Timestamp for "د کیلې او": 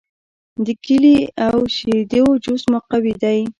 0.65-1.57